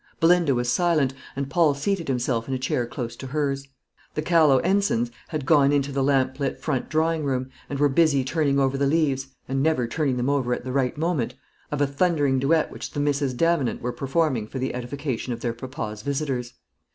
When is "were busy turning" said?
7.77-8.57